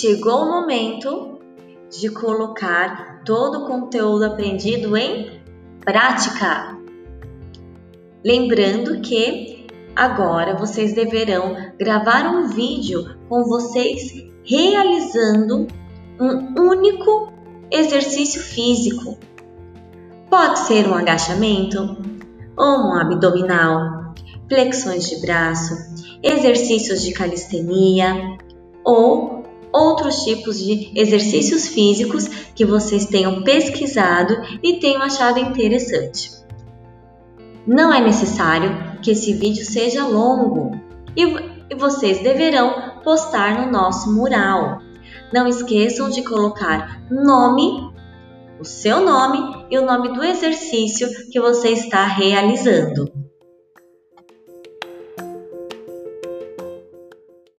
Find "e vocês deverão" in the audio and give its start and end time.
41.16-43.00